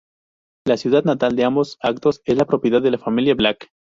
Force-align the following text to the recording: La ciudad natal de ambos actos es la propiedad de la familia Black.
La 0.65 0.77
ciudad 0.77 1.03
natal 1.03 1.35
de 1.35 1.43
ambos 1.45 1.77
actos 1.79 2.21
es 2.25 2.35
la 2.35 2.45
propiedad 2.47 2.81
de 2.81 2.89
la 2.89 2.97
familia 2.97 3.35
Black. 3.35 3.69